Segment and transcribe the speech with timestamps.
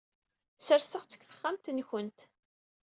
[0.65, 2.19] Serseɣ-tt deg texxamt-nkent.